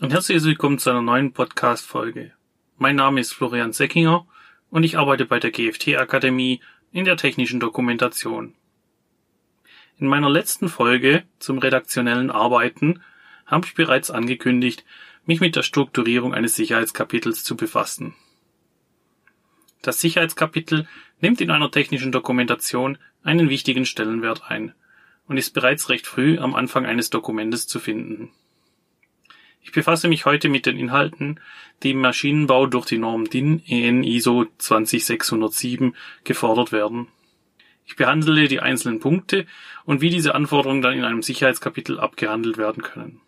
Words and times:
und 0.00 0.12
herzlich 0.12 0.42
willkommen 0.42 0.78
zu 0.80 0.90
einer 0.90 1.02
neuen 1.02 1.32
Podcast-Folge. 1.32 2.32
Mein 2.78 2.96
Name 2.96 3.20
ist 3.20 3.32
Florian 3.32 3.72
Seckinger 3.72 4.26
und 4.70 4.82
ich 4.82 4.98
arbeite 4.98 5.24
bei 5.24 5.38
der 5.38 5.52
GFT-Akademie 5.52 6.60
in 6.90 7.04
der 7.04 7.16
technischen 7.16 7.60
Dokumentation. 7.60 8.54
In 9.96 10.08
meiner 10.08 10.28
letzten 10.28 10.68
Folge 10.68 11.22
zum 11.38 11.58
redaktionellen 11.58 12.32
Arbeiten 12.32 13.02
habe 13.46 13.66
ich 13.66 13.74
bereits 13.74 14.10
angekündigt, 14.10 14.84
mich 15.26 15.38
mit 15.38 15.54
der 15.54 15.62
Strukturierung 15.62 16.34
eines 16.34 16.56
Sicherheitskapitels 16.56 17.44
zu 17.44 17.56
befassen. 17.56 18.16
Das 19.80 20.00
Sicherheitskapitel 20.00 20.88
nimmt 21.20 21.40
in 21.40 21.52
einer 21.52 21.70
technischen 21.70 22.10
Dokumentation 22.10 22.98
einen 23.22 23.48
wichtigen 23.48 23.86
Stellenwert 23.86 24.42
ein 24.50 24.74
und 25.28 25.36
ist 25.36 25.54
bereits 25.54 25.88
recht 25.88 26.08
früh 26.08 26.38
am 26.40 26.56
Anfang 26.56 26.84
eines 26.84 27.10
Dokumentes 27.10 27.68
zu 27.68 27.78
finden. 27.78 28.32
Ich 29.64 29.72
befasse 29.72 30.08
mich 30.08 30.26
heute 30.26 30.50
mit 30.50 30.66
den 30.66 30.78
Inhalten, 30.78 31.40
die 31.82 31.92
im 31.92 32.00
Maschinenbau 32.00 32.66
durch 32.66 32.84
die 32.84 32.98
Norm 32.98 33.24
DIN 33.24 33.62
EN 33.66 34.04
ISO 34.04 34.46
20607 34.58 35.96
gefordert 36.22 36.70
werden. 36.70 37.08
Ich 37.86 37.96
behandle 37.96 38.46
die 38.46 38.60
einzelnen 38.60 39.00
Punkte 39.00 39.46
und 39.86 40.02
wie 40.02 40.10
diese 40.10 40.34
Anforderungen 40.34 40.82
dann 40.82 40.94
in 40.94 41.04
einem 41.04 41.22
Sicherheitskapitel 41.22 41.98
abgehandelt 41.98 42.58
werden 42.58 42.82
können. 42.82 43.22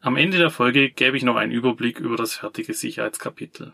Am 0.00 0.16
Ende 0.16 0.36
der 0.36 0.50
Folge 0.50 0.90
gebe 0.90 1.16
ich 1.16 1.24
noch 1.24 1.36
einen 1.36 1.52
Überblick 1.52 1.98
über 1.98 2.16
das 2.16 2.34
fertige 2.34 2.74
Sicherheitskapitel. 2.74 3.72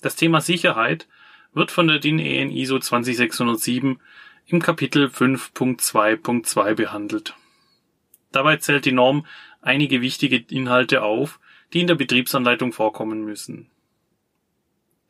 Das 0.00 0.16
Thema 0.16 0.40
Sicherheit 0.40 1.06
wird 1.52 1.70
von 1.70 1.86
der 1.86 1.98
DIN 1.98 2.18
EN 2.18 2.50
ISO 2.50 2.78
20607 2.78 4.00
im 4.46 4.60
Kapitel 4.60 5.06
5.2.2 5.06 6.74
behandelt. 6.74 7.34
Dabei 8.32 8.56
zählt 8.56 8.84
die 8.84 8.92
Norm 8.92 9.26
einige 9.60 10.00
wichtige 10.00 10.36
Inhalte 10.36 11.02
auf, 11.02 11.40
die 11.72 11.80
in 11.80 11.86
der 11.86 11.94
Betriebsanleitung 11.94 12.72
vorkommen 12.72 13.24
müssen. 13.24 13.70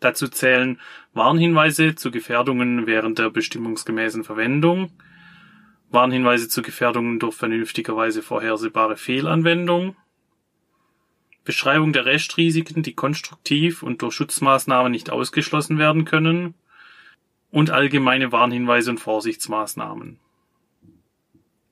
Dazu 0.01 0.29
zählen 0.29 0.81
Warnhinweise 1.13 1.95
zu 1.95 2.11
Gefährdungen 2.11 2.87
während 2.87 3.19
der 3.19 3.31
bestimmungsgemäßen 3.31 4.25
Verwendung, 4.25 4.91
Warnhinweise 5.91 6.49
zu 6.49 6.63
Gefährdungen 6.63 7.19
durch 7.19 7.35
vernünftigerweise 7.35 8.23
vorhersehbare 8.23 8.97
Fehlanwendung, 8.97 9.97
Beschreibung 11.45 11.93
der 11.93 12.07
Restrisiken, 12.07 12.83
die 12.83 12.95
konstruktiv 12.95 13.83
und 13.83 14.03
durch 14.03 14.15
Schutzmaßnahmen 14.15 14.93
nicht 14.93 15.11
ausgeschlossen 15.11 15.79
werden 15.79 16.05
können, 16.05 16.55
und 17.51 17.71
allgemeine 17.71 18.31
Warnhinweise 18.31 18.91
und 18.91 19.01
Vorsichtsmaßnahmen. 19.01 20.21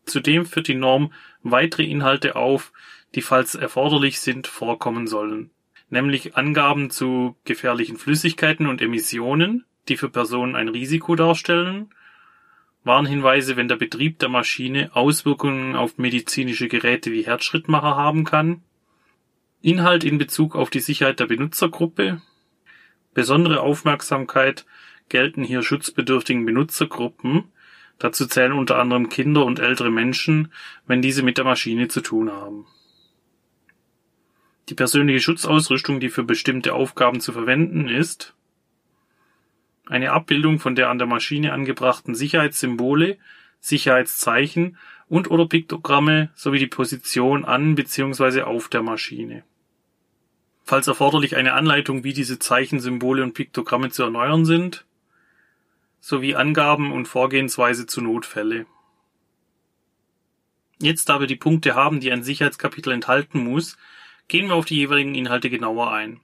Zudem 0.09 0.47
führt 0.47 0.69
die 0.69 0.75
Norm 0.75 1.13
weitere 1.43 1.85
Inhalte 1.85 2.37
auf, 2.37 2.73
die 3.15 3.23
falls 3.23 3.55
erforderlich 3.55 4.21
sind, 4.21 4.47
vorkommen 4.47 5.07
sollen, 5.07 5.51
nämlich 5.91 6.37
Angaben 6.37 6.91
zu 6.91 7.37
gefährlichen 7.45 7.97
Flüssigkeiten 7.97 8.67
und 8.67 8.83
Emissionen, 8.83 9.65
die 9.89 9.97
für 9.97 10.09
Personen 10.09 10.57
ein 10.57 10.69
Risiko 10.69 11.15
darstellen, 11.15 11.91
Warnhinweise, 12.85 13.57
wenn 13.57 13.69
der 13.69 13.77
Betrieb 13.77 14.19
der 14.19 14.29
Maschine 14.29 14.91
Auswirkungen 14.95 15.77
auf 15.77 15.99
medizinische 15.99 16.69
Geräte 16.69 17.13
wie 17.13 17.27
Herzschrittmacher 17.27 17.97
haben 17.97 18.25
kann, 18.25 18.63
Inhalt 19.61 20.05
in 20.05 20.19
Bezug 20.19 20.55
auf 20.55 20.71
die 20.71 20.81
Sicherheit 20.81 21.19
der 21.21 21.27
Benutzergruppe, 21.27 22.23
besondere 23.13 23.61
Aufmerksamkeit 23.61 24.65
gelten 25.09 25.43
hier 25.43 25.63
schutzbedürftigen 25.63 26.47
Benutzergruppen, 26.47 27.45
dazu 27.99 28.27
zählen 28.27 28.53
unter 28.53 28.79
anderem 28.79 29.09
Kinder 29.09 29.45
und 29.45 29.59
ältere 29.59 29.91
Menschen, 29.91 30.53
wenn 30.87 31.03
diese 31.03 31.23
mit 31.23 31.39
der 31.39 31.45
Maschine 31.45 31.89
zu 31.89 32.01
tun 32.01 32.31
haben. 32.31 32.67
Die 34.69 34.75
persönliche 34.75 35.21
Schutzausrüstung, 35.21 35.99
die 35.99 36.11
für 36.11 36.25
bestimmte 36.25 36.75
Aufgaben 36.75 37.21
zu 37.21 37.33
verwenden 37.33 37.89
ist, 37.89 38.35
eine 39.87 40.13
Abbildung 40.13 40.59
von 40.59 40.75
der 40.75 40.91
an 40.91 40.99
der 40.99 41.07
Maschine 41.07 41.53
angebrachten 41.53 42.15
Sicherheitssymbole, 42.15 43.17
Sicherheitszeichen 43.61 44.77
und/oder 45.09 45.47
Piktogramme 45.47 46.31
sowie 46.35 46.59
die 46.59 46.67
Position 46.67 47.45
an 47.47 47.75
bzw. 47.75 48.43
auf 48.43 48.69
der 48.69 48.83
Maschine. 48.83 49.45
Falls 50.65 50.87
erforderlich 50.87 51.35
eine 51.35 51.55
Anleitung, 51.55 52.05
wie 52.05 52.13
diese 52.13 52.39
Zeichen, 52.39 52.79
Symbole 52.79 53.23
und 53.23 53.33
Piktogramme 53.33 53.89
zu 53.89 54.03
erneuern 54.03 54.45
sind, 54.45 54.85
sowie 56.01 56.35
Angaben 56.35 56.93
und 56.93 57.09
Vorgehensweise 57.09 57.87
zu 57.87 58.01
Notfälle. 58.01 58.67
Jetzt, 60.81 61.09
da 61.09 61.21
wir 61.21 61.27
die 61.27 61.37
Punkte 61.37 61.75
haben, 61.75 62.01
die 62.01 62.13
ein 62.13 62.23
Sicherheitskapitel 62.23 62.93
enthalten 62.93 63.43
muss, 63.43 63.77
gehen 64.29 64.49
wir 64.49 64.55
auf 64.55 64.65
die 64.65 64.77
jeweiligen 64.77 65.15
Inhalte 65.15 65.51
genauer 65.51 65.93
ein. 65.93 66.21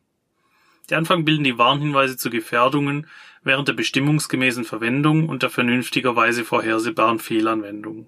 Der 0.90 0.98
Anfang 0.98 1.24
bilden 1.24 1.44
die 1.44 1.58
Warnhinweise 1.58 2.16
zu 2.16 2.30
Gefährdungen 2.30 3.06
während 3.42 3.68
der 3.68 3.72
bestimmungsgemäßen 3.72 4.64
Verwendung 4.64 5.28
und 5.28 5.42
der 5.42 5.50
vernünftigerweise 5.50 6.44
vorhersehbaren 6.44 7.18
Fehlanwendung. 7.18 8.06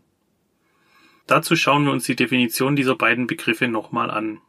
Dazu 1.26 1.56
schauen 1.56 1.84
wir 1.84 1.92
uns 1.92 2.04
die 2.04 2.16
Definition 2.16 2.76
dieser 2.76 2.94
beiden 2.94 3.26
Begriffe 3.26 3.66
nochmal 3.66 4.10
an. 4.10 4.40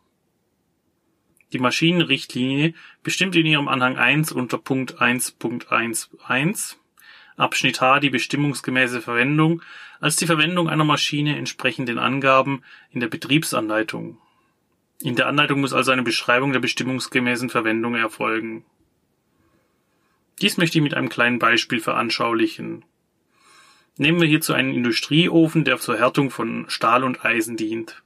Die 1.53 1.59
Maschinenrichtlinie 1.59 2.73
bestimmt 3.03 3.35
in 3.35 3.45
ihrem 3.45 3.69
Anhang 3.69 3.97
1 3.97 4.34
unter 4.34 4.57
Punkt 4.57 5.01
1.1.1 5.01 6.75
Abschnitt 7.38 7.80
H 7.80 8.00
die 8.02 8.09
bestimmungsgemäße 8.09 9.02
Verwendung 9.02 9.62
als 10.00 10.18
die 10.18 10.28
Verwendung 10.28 10.70
einer 10.70 10.84
Maschine 10.84 11.38
entsprechend 11.38 11.88
den 11.88 11.98
Angaben 11.98 12.64
in 12.92 13.00
der 13.00 13.08
Betriebsanleitung 13.08 14.20
in 15.02 15.16
der 15.16 15.28
Anleitung 15.28 15.62
muss 15.62 15.74
also 15.74 15.92
eine 15.92 16.03
Beschreibung 16.03 16.53
der 16.53 16.59
bestimmungsgemäßen 16.59 17.50
Verwendung 17.50 17.96
erfolgen. 17.96 18.66
Dies 20.42 20.58
möchte 20.58 20.78
ich 20.78 20.84
mit 20.84 20.96
einem 20.96 21.09
kleinen 21.09 21.40
Beispiel 21.40 21.80
veranschaulichen. 21.80 22.84
Nehmen 23.97 24.22
wir 24.22 24.28
hierzu 24.28 24.53
einen 24.53 24.74
Industrieofen, 24.74 25.66
der 25.66 25.78
zur 25.80 25.97
Härtung 25.97 26.30
von 26.30 26.66
Stahl 26.68 27.03
und 27.03 27.24
Eisen 27.26 27.58
dient. 27.58 28.03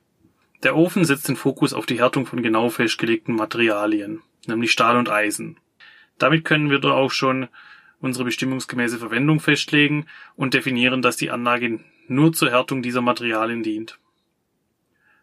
Der 0.63 0.75
Ofen 0.75 1.05
setzt 1.05 1.27
den 1.27 1.35
Fokus 1.35 1.73
auf 1.73 1.85
die 1.85 1.99
Härtung 1.99 2.25
von 2.25 2.43
genau 2.43 2.69
festgelegten 2.69 3.35
Materialien, 3.35 4.21
nämlich 4.45 4.71
Stahl 4.71 4.97
und 4.97 5.09
Eisen. 5.09 5.59
Damit 6.17 6.45
können 6.45 6.69
wir 6.69 6.79
doch 6.79 6.93
auch 6.93 7.11
schon 7.11 7.47
unsere 8.01 8.25
bestimmungsgemäße 8.25 8.97
Verwendung 8.97 9.39
festlegen 9.39 10.07
und 10.35 10.53
definieren, 10.53 11.01
dass 11.01 11.17
die 11.17 11.31
Anlage 11.31 11.79
nur 12.07 12.33
zur 12.33 12.49
Härtung 12.49 12.81
dieser 12.81 13.01
Materialien 13.01 13.63
dient. 13.63 13.99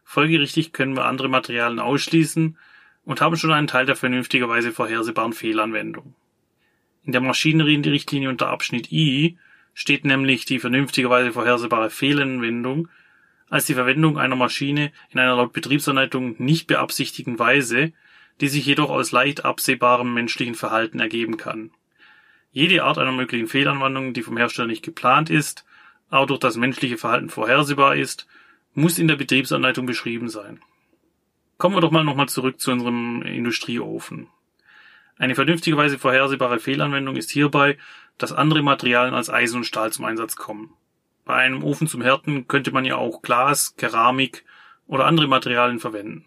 Folgerichtig 0.05 0.73
können 0.73 0.97
wir 0.97 1.05
andere 1.05 1.29
Materialien 1.29 1.81
ausschließen 1.81 2.57
und 3.05 3.21
haben 3.21 3.37
schon 3.37 3.53
einen 3.53 3.67
Teil 3.67 3.85
der 3.85 3.97
vernünftigerweise 3.97 4.73
vorhersehbaren 4.73 5.33
Fehlanwendung. 5.33 6.15
In 7.05 7.13
der 7.13 7.21
Maschinenrichtlinie 7.21 8.29
unter 8.29 8.49
Abschnitt 8.49 8.91
I 8.93 9.39
steht 9.75 10.05
nämlich 10.05 10.45
die 10.45 10.59
vernünftigerweise 10.59 11.33
vorhersehbare 11.33 11.91
Fehlanwendung 11.91 12.89
als 13.51 13.67
die 13.67 13.75
Verwendung 13.75 14.19
einer 14.19 14.37
Maschine 14.37 14.93
in 15.11 15.19
einer 15.19 15.37
laut 15.37 15.53
Betriebsanleitung 15.53 16.37
nicht 16.39 16.67
beabsichtigten 16.67 17.39
Weise, 17.39 17.93
die 18.41 18.49
sich 18.49 18.67
jedoch 18.67 18.91
aus 18.91 19.13
leicht 19.13 19.45
absehbarem 19.45 20.13
menschlichen 20.13 20.55
Verhalten 20.55 21.01
ergeben 21.01 21.37
kann. 21.37 21.71
Jede 22.51 22.83
Art 22.83 22.99
einer 22.99 23.13
möglichen 23.13 23.47
Fehlanwendung, 23.47 24.15
die 24.15 24.23
vom 24.23 24.37
Hersteller 24.37 24.69
nicht 24.69 24.85
geplant 24.85 25.31
ist, 25.31 25.65
aber 26.09 26.27
durch 26.27 26.41
das 26.41 26.57
menschliche 26.57 26.97
Verhalten 26.97 27.29
vorhersehbar 27.29 27.97
ist, 27.97 28.27
muss 28.75 28.99
in 28.99 29.09
der 29.09 29.17
Betriebsanleitung 29.17 29.87
beschrieben 29.87 30.29
sein. 30.29 30.61
Kommen 31.59 31.77
wir 31.77 31.81
doch 31.81 31.91
mal 31.91 32.05
nochmal 32.05 32.29
zurück 32.29 32.61
zu 32.61 32.71
unserem 32.71 33.23
Industrieofen. 33.23 34.29
Eine 35.19 35.35
vernünftigerweise 35.35 35.99
vorhersehbare 35.99 36.61
Fehlanwendung 36.61 37.17
ist 37.17 37.31
hierbei, 37.31 37.77
dass 38.17 38.33
andere 38.33 38.63
Materialien 38.63 39.15
als 39.15 39.31
Eisen 39.31 39.59
und 39.59 39.65
Stahl 39.65 39.93
zum 39.93 40.05
Einsatz 40.05 40.37
kommen. 40.37 40.73
Bei 41.25 41.35
einem 41.35 41.63
Ofen 41.63 41.89
zum 41.89 42.01
Härten 42.01 42.49
könnte 42.49 42.71
man 42.71 42.85
ja 42.85 42.97
auch 42.97 43.21
Glas, 43.21 43.77
Keramik 43.77 44.45
oder 44.87 45.07
andere 45.07 45.27
Materialien 45.27 45.81
verwenden. 45.81 46.25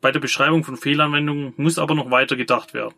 Bei 0.00 0.12
der 0.12 0.20
Beschreibung 0.20 0.64
von 0.64 0.76
Fehlanwendungen 0.76 1.52
muss 1.56 1.78
aber 1.78 1.94
noch 1.94 2.10
weiter 2.10 2.36
gedacht 2.36 2.72
werden. 2.72 2.94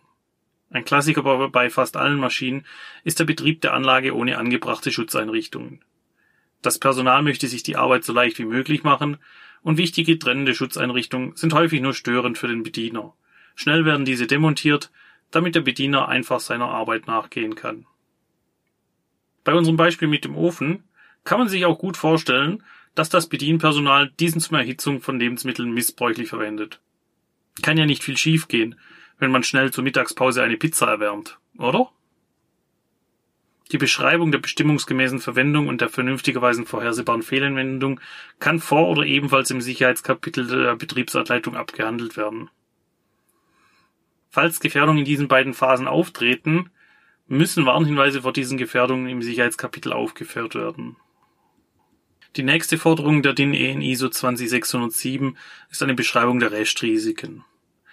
Ein 0.71 0.85
Klassiker 0.85 1.23
bei 1.49 1.71
fast 1.71 1.97
allen 1.97 2.19
Maschinen 2.19 2.65
ist 3.05 3.21
der 3.21 3.25
Betrieb 3.25 3.61
der 3.61 3.73
Anlage 3.73 4.15
ohne 4.15 4.39
angebrachte 4.39 4.91
Schutzeinrichtungen. 4.91 5.81
Das 6.63 6.79
Personal 6.79 7.23
möchte 7.23 7.47
sich 7.47 7.63
die 7.63 7.77
Arbeit 7.77 8.05
so 8.05 8.13
leicht 8.13 8.39
wie 8.39 8.45
möglich 8.45 8.83
machen 8.83 9.19
und 9.63 9.79
wichtige 9.79 10.19
trennende 10.19 10.55
Schutzeinrichtungen 10.55 11.37
sind 11.37 11.55
häufig 11.55 11.81
nur 11.81 11.95
störend 11.95 12.39
für 12.39 12.49
den 12.49 12.63
Bediener. 12.63 13.15
Schnell 13.55 13.85
werden 13.85 14.05
diese 14.05 14.27
demontiert, 14.27 14.91
damit 15.31 15.55
der 15.55 15.61
Bediener 15.61 16.09
einfach 16.09 16.41
seiner 16.41 16.69
Arbeit 16.69 17.07
nachgehen 17.07 17.55
kann. 17.55 17.87
Bei 19.45 19.55
unserem 19.55 19.77
Beispiel 19.77 20.09
mit 20.09 20.25
dem 20.25 20.37
Ofen 20.37 20.83
kann 21.25 21.39
man 21.39 21.49
sich 21.49 21.65
auch 21.65 21.79
gut 21.79 21.97
vorstellen, 21.97 22.63
dass 22.97 23.09
das 23.09 23.29
Bedienpersonal 23.29 24.11
diesen 24.19 24.41
zum 24.41 24.57
Erhitzung 24.57 25.01
von 25.01 25.21
Lebensmitteln 25.21 25.73
missbräuchlich 25.73 26.29
verwendet. 26.29 26.81
Kann 27.63 27.79
ja 27.79 27.87
nicht 27.87 28.03
viel 28.03 28.17
schiefgehen, 28.17 28.77
wenn 29.19 29.31
man 29.31 29.43
schnell 29.43 29.73
zur 29.73 29.85
Mittagspause 29.85 30.43
eine 30.43 30.57
Pizza 30.57 30.87
erwärmt, 30.87 31.39
oder? 31.59 31.91
Die 33.73 33.79
Beschreibung 33.79 34.31
der 34.31 34.39
bestimmungsgemäßen 34.39 35.19
Verwendung 35.19 35.67
und 35.67 35.81
der 35.81 35.89
vernünftigerweise 35.89 36.65
vorhersehbaren 36.65 37.23
Fehlanwendung 37.23 38.01
kann 38.39 38.61
vor 38.61 38.89
oder 38.89 39.03
ebenfalls 39.03 39.51
im 39.51 39.61
Sicherheitskapitel 39.61 40.47
der 40.47 40.77
Betriebsanleitung 40.77 41.57
abgehandelt 41.57 42.17
werden. 42.17 42.49
Falls 44.31 44.61
Gefährdungen 44.61 45.01
in 45.01 45.05
diesen 45.05 45.29
beiden 45.29 45.55
Phasen 45.55 45.89
auftreten, 45.89 46.71
müssen 47.27 47.67
Warnhinweise 47.67 48.23
vor 48.23 48.33
diesen 48.33 48.57
Gefährdungen 48.57 49.09
im 49.09 49.23
Sicherheitskapitel 49.23 49.93
aufgeführt 49.93 50.55
werden. 50.55 50.97
Die 52.37 52.43
nächste 52.43 52.79
Forderung 52.79 53.23
der 53.23 53.33
DIN 53.33 53.55
EN 53.55 53.81
ISO 53.81 54.11
20607 54.11 55.37
ist 55.71 55.83
eine 55.83 55.95
Beschreibung 55.95 56.39
der 56.39 56.53
Restrisiken. 56.53 57.45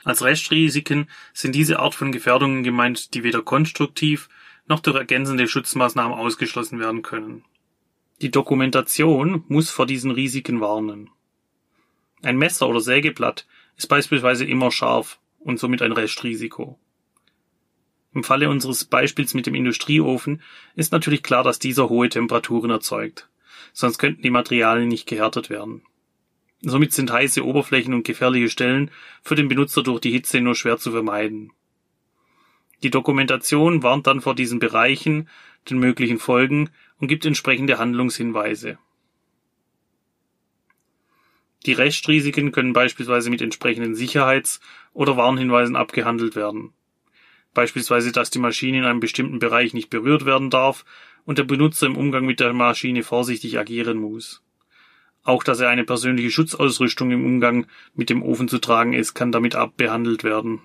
Als 0.04 0.24
Restrisiken 0.24 1.08
sind 1.34 1.56
diese 1.56 1.80
Art 1.80 1.96
von 1.96 2.12
Gefährdungen 2.12 2.64
gemeint, 2.64 3.14
die 3.14 3.24
weder 3.24 3.42
konstruktiv 3.42 4.30
noch 4.68 4.80
durch 4.80 4.96
ergänzende 4.96 5.48
Schutzmaßnahmen 5.48 6.18
ausgeschlossen 6.18 6.80
werden 6.80 7.02
können. 7.02 7.44
Die 8.22 8.32
Dokumentation 8.32 9.44
muss 9.48 9.70
vor 9.70 9.86
diesen 9.86 10.12
Risiken 10.12 10.62
warnen. 10.62 11.10
Ein 12.22 12.38
Messer 12.38 12.68
oder 12.68 12.80
Sägeblatt 12.80 13.46
ist 13.76 13.88
beispielsweise 13.88 14.46
immer 14.46 14.72
scharf 14.72 15.20
und 15.40 15.60
somit 15.60 15.82
ein 15.82 15.92
Restrisiko. 15.92 16.80
Im 18.14 18.24
Falle 18.24 18.50
unseres 18.50 18.86
Beispiels 18.86 19.34
mit 19.34 19.48
dem 19.48 19.56
Industrieofen 19.56 20.42
ist 20.76 20.92
natürlich 20.92 21.24
klar, 21.24 21.44
dass 21.44 21.60
dieser 21.60 21.90
hohe 21.90 22.10
Temperaturen 22.10 22.70
erzeugt, 22.70 23.28
sonst 23.74 23.98
könnten 23.98 24.22
die 24.22 24.30
Materialien 24.30 24.88
nicht 24.88 25.08
gehärtet 25.08 25.50
werden. 25.50 25.82
Somit 26.66 26.94
sind 26.94 27.12
heiße 27.12 27.46
Oberflächen 27.46 27.94
und 27.94 28.06
gefährliche 28.06 28.50
Stellen 28.50 28.90
für 29.22 29.36
den 29.36 29.50
Benutzer 29.50 29.84
durch 29.84 30.00
die 30.00 30.12
Hitze 30.12 30.40
nur 30.40 30.56
schwer 30.56 30.78
zu 30.78 30.92
vermeiden. 30.92 31.52
Die 32.84 32.90
Dokumentation 32.90 33.84
warnt 33.84 34.08
dann 34.08 34.22
vor 34.22 34.34
diesen 34.34 34.60
Bereichen, 34.60 35.28
den 35.70 35.80
möglichen 35.80 36.20
Folgen 36.20 36.70
und 37.00 37.10
gibt 37.10 37.26
entsprechende 37.26 37.80
Handlungshinweise. 37.80 38.78
Die 41.66 41.74
Restrisiken 41.74 42.54
können 42.54 42.74
beispielsweise 42.74 43.30
mit 43.30 43.42
entsprechenden 43.42 43.96
Sicherheits- 43.96 44.62
oder 44.94 45.18
Warnhinweisen 45.18 45.76
abgehandelt 45.76 46.36
werden. 46.36 46.74
Beispielsweise, 47.54 48.14
dass 48.14 48.30
die 48.30 48.40
Maschine 48.40 48.80
in 48.80 48.86
einem 48.86 49.00
bestimmten 49.02 49.40
Bereich 49.40 49.74
nicht 49.74 49.90
berührt 49.90 50.26
werden 50.26 50.50
darf 50.50 50.86
und 51.26 51.38
der 51.38 51.44
Benutzer 51.44 51.88
im 51.88 51.98
Umgang 51.98 52.26
mit 52.26 52.40
der 52.40 52.54
Maschine 52.54 53.04
vorsichtig 53.04 53.60
agieren 53.60 53.98
muss. 53.98 54.42
Auch 55.24 55.44
dass 55.44 55.60
er 55.60 55.70
eine 55.70 55.86
persönliche 55.86 56.32
Schutzausrüstung 56.32 57.12
im 57.12 57.26
Umgang 57.26 57.68
mit 57.96 58.10
dem 58.10 58.22
Ofen 58.22 58.48
zu 58.48 58.60
tragen 58.60 58.94
ist, 58.94 59.14
kann 59.14 59.32
damit 59.32 59.56
abbehandelt 59.56 60.24
werden. 60.24 60.62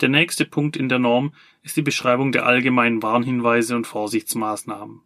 Der 0.00 0.08
nächste 0.08 0.44
Punkt 0.44 0.76
in 0.76 0.88
der 0.88 0.98
Norm 0.98 1.32
ist 1.62 1.76
die 1.76 1.82
Beschreibung 1.82 2.32
der 2.32 2.46
allgemeinen 2.46 3.02
Warnhinweise 3.02 3.76
und 3.76 3.86
Vorsichtsmaßnahmen. 3.86 5.00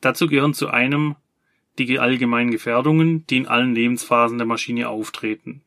Dazu 0.00 0.26
gehören 0.26 0.54
zu 0.54 0.68
einem 0.68 1.14
die 1.78 1.98
allgemeinen 1.98 2.50
Gefährdungen, 2.50 3.26
die 3.28 3.38
in 3.38 3.46
allen 3.46 3.74
Lebensphasen 3.74 4.38
der 4.38 4.46
Maschine 4.46 4.88
auftreten. 4.88 5.62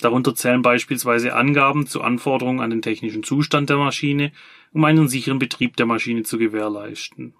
Darunter 0.00 0.34
zählen 0.34 0.62
beispielsweise 0.62 1.34
Angaben 1.34 1.86
zu 1.86 2.02
Anforderungen 2.02 2.60
an 2.60 2.70
den 2.70 2.82
technischen 2.82 3.22
Zustand 3.22 3.70
der 3.70 3.76
Maschine, 3.76 4.32
um 4.72 4.84
einen 4.84 5.08
sicheren 5.08 5.38
Betrieb 5.38 5.76
der 5.76 5.86
Maschine 5.86 6.24
zu 6.24 6.38
gewährleisten. 6.38 7.34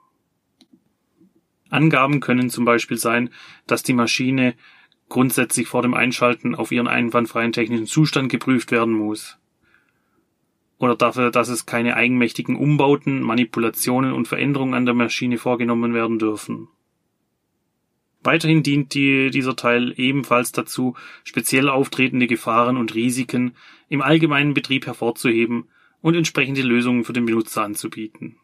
Angaben 1.75 2.21
können 2.21 2.51
zum 2.51 2.65
Beispiel 2.65 2.97
sein, 2.97 3.31
dass 3.67 3.83
die 3.83 3.93
Maschine 3.93 4.55
grundsätzlich 5.09 5.69
vor 5.69 5.83
dem 5.83 5.95
Einschalten 5.95 6.55
auf 6.55 6.73
ihren 6.73 6.89
einwandfreien 6.89 7.53
technischen 7.53 7.87
Zustand 7.87 8.31
geprüft 8.31 8.71
werden 8.71 8.95
muss 8.95 9.39
oder 10.79 10.97
dafür, 10.97 11.31
dass 11.31 11.49
es 11.49 11.67
keine 11.67 11.97
eigenmächtigen 11.97 12.57
Umbauten, 12.57 13.23
Manipulationen 13.23 14.13
und 14.13 14.29
Veränderungen 14.29 14.75
an 14.75 14.87
der 14.87 14.95
Maschine 14.95 15.39
vorgenommen 15.39 15.95
werden 15.95 16.19
dürfen. 16.19 16.69
Weiterhin 18.23 18.63
dient 18.63 18.95
die, 18.95 19.31
dieser 19.31 19.55
Teil 19.55 19.93
ebenfalls 19.97 20.53
dazu, 20.53 20.95
speziell 21.25 21.69
auftretende 21.69 22.27
Gefahren 22.27 22.77
und 22.77 22.95
Risiken 22.95 23.55
im 23.89 24.01
allgemeinen 24.01 24.55
Betrieb 24.55 24.87
hervorzuheben 24.87 25.69
und 26.01 26.15
entsprechende 26.15 26.63
Lösungen 26.63 27.05
für 27.05 27.13
den 27.13 27.27
Benutzer 27.27 27.63
anzubieten. 27.63 28.37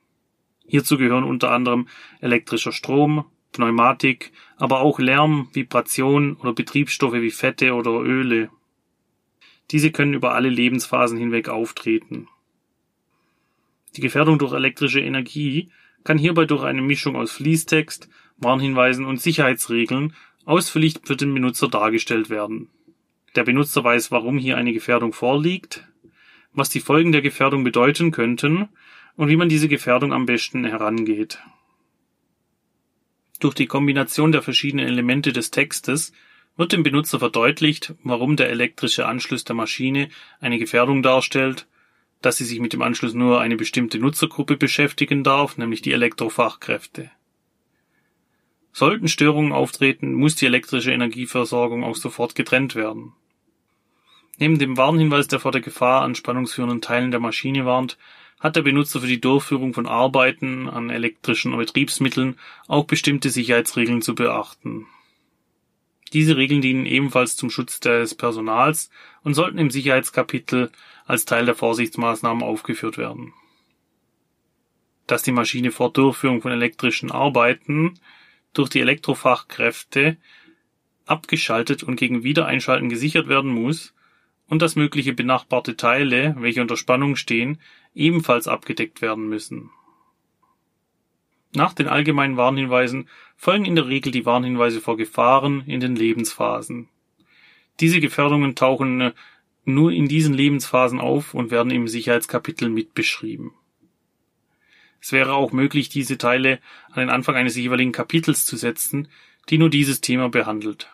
Hierzu 0.70 0.99
gehören 0.99 1.25
unter 1.25 1.50
anderem 1.50 1.88
elektrischer 2.20 2.70
Strom, 2.70 3.25
Pneumatik, 3.50 4.31
aber 4.56 4.82
auch 4.82 5.00
Lärm, 5.00 5.49
Vibration 5.52 6.37
oder 6.37 6.52
Betriebsstoffe 6.52 7.14
wie 7.14 7.32
Fette 7.32 7.75
oder 7.75 7.90
Öle. 7.90 8.50
Diese 9.72 9.90
können 9.90 10.14
über 10.14 10.32
alle 10.32 10.49
Lebensphasen 10.49 11.19
hinweg 11.19 11.49
auftreten. 11.49 12.28
Die 13.96 14.00
Gefährdung 14.00 14.38
durch 14.38 14.52
elektrische 14.52 15.00
Energie 15.00 15.72
kann 16.05 16.19
hierbei 16.19 16.44
durch 16.44 16.62
eine 16.62 16.82
Mischung 16.82 17.16
aus 17.16 17.32
Fließtext, 17.32 18.08
Warnhinweisen 18.37 19.05
und 19.05 19.20
Sicherheitsregeln 19.20 20.14
ausführlich 20.44 20.94
für 21.02 21.16
den 21.16 21.34
Benutzer 21.34 21.66
dargestellt 21.66 22.31
werden. 22.31 22.69
Der 23.34 23.43
Benutzer 23.43 23.82
weiß, 23.82 24.12
warum 24.12 24.38
hier 24.38 24.56
eine 24.56 24.73
Gefährdung 24.73 25.12
vorliegt, 25.12 25.88
was 26.52 26.69
die 26.69 26.81
Folgen 26.81 27.11
der 27.11 27.23
Gefährdung 27.23 27.64
bedeuten 27.64 28.12
könnten 28.12 28.69
und 29.20 29.28
wie 29.28 29.37
man 29.37 29.50
diese 29.50 29.69
Gefährdung 29.69 30.14
am 30.14 30.25
besten 30.25 30.64
herangeht. 30.64 31.43
Durch 33.38 33.55
die 33.55 33.67
Kombination 33.67 34.32
der 34.32 34.40
verschiedenen 34.40 34.87
Elemente 34.87 35.34
des 35.34 35.50
Textes 35.50 36.14
wird 36.56 36.72
dem 36.72 36.82
Benutzer 36.82 37.19
verdeutlicht, 37.19 37.94
warum 38.02 38.37
der 38.37 38.49
elektrische 38.49 39.05
Anschluss 39.05 39.44
der 39.44 39.55
Maschine 39.55 40.08
eine 40.40 40.58
Gefährdung 40.58 41.02
darstellt, 41.02 41.67
dass 42.22 42.38
sie 42.38 42.46
sich 42.46 42.61
mit 42.61 42.72
dem 42.72 42.81
Anschluss 42.81 43.12
nur 43.12 43.43
eine 43.43 43.56
bestimmte 43.56 43.99
Nutzergruppe 43.99 44.56
beschäftigen 44.56 45.23
darf, 45.23 45.58
nämlich 45.58 45.82
die 45.82 45.93
Elektrofachkräfte. 45.93 47.11
Sollten 48.73 49.06
Störungen 49.06 49.52
auftreten, 49.52 50.14
muss 50.14 50.34
die 50.34 50.46
elektrische 50.46 50.93
Energieversorgung 50.93 51.84
auch 51.84 51.96
sofort 51.96 52.34
getrennt 52.34 52.75
werden. 52.75 53.12
Neben 54.38 54.58
dem 54.58 54.78
Warnhinweis, 54.78 55.28
der 55.28 55.40
vor 55.40 55.52
der 55.52 55.61
Gefahr 55.61 56.00
an 56.00 56.14
spannungsführenden 56.14 56.81
Teilen 56.81 57.11
der 57.11 57.20
Maschine 57.20 57.66
warnt, 57.66 57.99
hat 58.40 58.56
der 58.56 58.62
Benutzer 58.62 59.00
für 59.00 59.06
die 59.06 59.20
Durchführung 59.20 59.75
von 59.75 59.87
Arbeiten 59.87 60.69
an 60.69 60.90
elektrischen 60.90 61.56
Betriebsmitteln 61.56 62.37
auch 62.66 62.87
bestimmte 62.87 63.28
Sicherheitsregeln 63.31 64.02
zu 64.02 64.14
beachten. 64.14 64.87
Diese 66.12 66.37
Regeln 66.37 66.60
dienen 66.60 66.87
ebenfalls 66.87 67.37
zum 67.37 67.50
Schutz 67.50 67.78
des 67.78 68.14
Personals 68.14 68.90
und 69.22 69.34
sollten 69.34 69.58
im 69.58 69.70
Sicherheitskapitel 69.70 70.72
als 71.06 71.25
Teil 71.25 71.44
der 71.44 71.54
Vorsichtsmaßnahmen 71.54 72.42
aufgeführt 72.42 72.98
werden. 72.98 73.32
Dass 75.06 75.22
die 75.22 75.32
Maschine 75.32 75.70
vor 75.70 75.92
Durchführung 75.92 76.40
von 76.40 76.50
elektrischen 76.50 77.12
Arbeiten 77.12 78.00
durch 78.54 78.70
die 78.70 78.81
Elektrofachkräfte 78.81 80.16
abgeschaltet 81.06 81.82
und 81.82 81.96
gegen 81.96 82.25
Wiedereinschalten 82.25 82.88
gesichert 82.88 83.28
werden 83.28 83.50
muss 83.50 83.92
und 84.50 84.61
dass 84.61 84.76
mögliche 84.76 85.14
benachbarte 85.14 85.78
Teile, 85.78 86.37
welche 86.38 86.61
unter 86.61 86.76
Spannung 86.76 87.16
stehen, 87.16 87.59
ebenfalls 87.95 88.47
abgedeckt 88.47 89.00
werden 89.00 89.28
müssen 89.28 89.71
nach 91.52 91.73
den 91.73 91.88
allgemeinen 91.88 92.37
Warnhinweisen 92.37 93.09
folgen 93.37 93.64
in 93.64 93.75
der 93.75 93.88
Regel 93.88 94.12
die 94.12 94.26
Warnhinweise 94.26 94.80
vor 94.80 94.97
Gefahren 94.97 95.64
in 95.66 95.80
den 95.80 95.97
Lebensphasen. 95.97 96.88
Diese 97.80 98.00
Gefährdungen 98.00 98.54
tauchen 98.54 99.00
äh, 99.00 99.12
nur 99.64 99.92
in 99.92 100.09
diesen 100.09 100.35
Lebensphasen 100.35 101.00
auf 101.00 101.35
und 101.35 101.50
werden 101.50 101.71
im 101.71 101.88
Sicherheitskapitel 101.88 102.69
mitbeschrieben. 102.69 103.52
Es 105.00 105.12
wäre 105.12 105.33
auch 105.33 105.52
möglich, 105.52 105.88
diese 105.88 106.19
Teile 106.19 106.61
an 106.90 107.00
den 107.00 107.11
Anfang 107.11 107.35
eines 107.35 107.57
jeweiligen 107.57 107.92
Kapitels 107.92 108.45
zu 108.45 108.57
setzen, 108.57 109.09
die 109.49 109.59
nur 109.59 109.71
dieses 109.71 110.00
Thema 110.00 110.28
behandelt. 110.28 110.90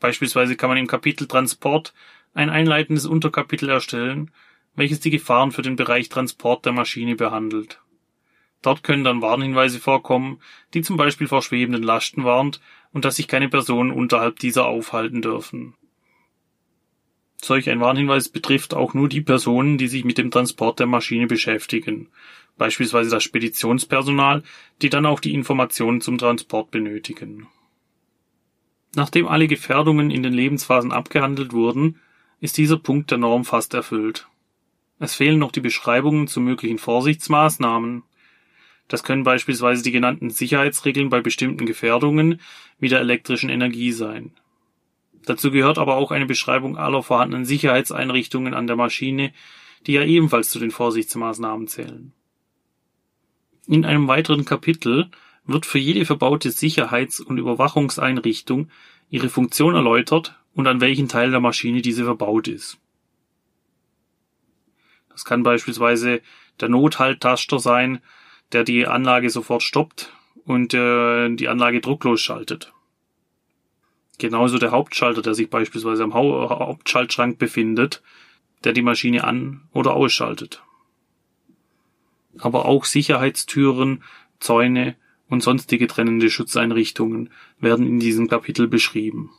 Beispielsweise 0.00 0.56
kann 0.56 0.68
man 0.68 0.78
im 0.78 0.86
Kapitel 0.86 1.26
Transport 1.26 1.94
ein 2.38 2.50
einleitendes 2.50 3.04
Unterkapitel 3.04 3.68
erstellen, 3.68 4.30
welches 4.76 5.00
die 5.00 5.10
Gefahren 5.10 5.50
für 5.50 5.62
den 5.62 5.74
Bereich 5.74 6.08
Transport 6.08 6.64
der 6.64 6.72
Maschine 6.72 7.16
behandelt. 7.16 7.82
Dort 8.62 8.84
können 8.84 9.02
dann 9.02 9.20
Warnhinweise 9.20 9.80
vorkommen, 9.80 10.40
die 10.72 10.82
zum 10.82 10.96
Beispiel 10.96 11.26
vor 11.26 11.42
schwebenden 11.42 11.82
Lasten 11.82 12.22
warnt 12.22 12.60
und 12.92 13.04
dass 13.04 13.16
sich 13.16 13.26
keine 13.26 13.48
Personen 13.48 13.90
unterhalb 13.90 14.38
dieser 14.38 14.66
aufhalten 14.66 15.20
dürfen. 15.20 15.74
Solch 17.42 17.68
ein 17.70 17.80
Warnhinweis 17.80 18.28
betrifft 18.28 18.72
auch 18.72 18.94
nur 18.94 19.08
die 19.08 19.20
Personen, 19.20 19.76
die 19.76 19.88
sich 19.88 20.04
mit 20.04 20.16
dem 20.16 20.30
Transport 20.30 20.78
der 20.78 20.86
Maschine 20.86 21.26
beschäftigen, 21.26 22.08
beispielsweise 22.56 23.10
das 23.10 23.24
Speditionspersonal, 23.24 24.44
die 24.80 24.90
dann 24.90 25.06
auch 25.06 25.18
die 25.18 25.34
Informationen 25.34 26.00
zum 26.00 26.18
Transport 26.18 26.70
benötigen. 26.70 27.48
Nachdem 28.94 29.26
alle 29.26 29.48
Gefährdungen 29.48 30.12
in 30.12 30.22
den 30.22 30.32
Lebensphasen 30.32 30.92
abgehandelt 30.92 31.52
wurden, 31.52 32.00
ist 32.40 32.56
dieser 32.56 32.78
Punkt 32.78 33.10
der 33.10 33.18
Norm 33.18 33.44
fast 33.44 33.74
erfüllt. 33.74 34.28
Es 34.98 35.14
fehlen 35.14 35.38
noch 35.38 35.52
die 35.52 35.60
Beschreibungen 35.60 36.26
zu 36.26 36.40
möglichen 36.40 36.78
Vorsichtsmaßnahmen. 36.78 38.02
Das 38.88 39.04
können 39.04 39.22
beispielsweise 39.22 39.82
die 39.82 39.92
genannten 39.92 40.30
Sicherheitsregeln 40.30 41.08
bei 41.08 41.20
bestimmten 41.20 41.66
Gefährdungen 41.66 42.40
wie 42.78 42.88
der 42.88 43.00
elektrischen 43.00 43.50
Energie 43.50 43.92
sein. 43.92 44.32
Dazu 45.26 45.50
gehört 45.50 45.78
aber 45.78 45.96
auch 45.96 46.10
eine 46.10 46.26
Beschreibung 46.26 46.78
aller 46.78 47.02
vorhandenen 47.02 47.44
Sicherheitseinrichtungen 47.44 48.54
an 48.54 48.66
der 48.66 48.76
Maschine, 48.76 49.32
die 49.86 49.92
ja 49.92 50.02
ebenfalls 50.02 50.50
zu 50.50 50.58
den 50.58 50.70
Vorsichtsmaßnahmen 50.70 51.68
zählen. 51.68 52.12
In 53.66 53.84
einem 53.84 54.08
weiteren 54.08 54.44
Kapitel 54.44 55.10
wird 55.44 55.66
für 55.66 55.78
jede 55.78 56.04
verbaute 56.04 56.50
Sicherheits- 56.50 57.20
und 57.20 57.38
Überwachungseinrichtung 57.38 58.70
ihre 59.10 59.28
Funktion 59.28 59.74
erläutert 59.74 60.38
und 60.58 60.66
an 60.66 60.80
welchen 60.80 61.06
Teil 61.06 61.30
der 61.30 61.38
Maschine 61.38 61.82
diese 61.82 62.02
verbaut 62.02 62.48
ist. 62.48 62.78
Das 65.08 65.24
kann 65.24 65.44
beispielsweise 65.44 66.20
der 66.58 66.68
Nothalttaster 66.68 67.60
sein, 67.60 68.00
der 68.50 68.64
die 68.64 68.88
Anlage 68.88 69.30
sofort 69.30 69.62
stoppt 69.62 70.12
und 70.44 70.74
äh, 70.74 71.32
die 71.32 71.46
Anlage 71.46 71.80
drucklos 71.80 72.20
schaltet. 72.20 72.72
Genauso 74.18 74.58
der 74.58 74.72
Hauptschalter, 74.72 75.22
der 75.22 75.34
sich 75.34 75.48
beispielsweise 75.48 76.02
am 76.02 76.14
Hauptschaltschrank 76.14 77.38
befindet, 77.38 78.02
der 78.64 78.72
die 78.72 78.82
Maschine 78.82 79.22
an- 79.22 79.62
oder 79.72 79.94
ausschaltet. 79.94 80.64
Aber 82.36 82.64
auch 82.64 82.84
Sicherheitstüren, 82.84 84.02
Zäune 84.40 84.96
und 85.28 85.40
sonstige 85.40 85.86
trennende 85.86 86.30
Schutzeinrichtungen 86.30 87.30
werden 87.60 87.86
in 87.86 88.00
diesem 88.00 88.26
Kapitel 88.26 88.66
beschrieben. 88.66 89.30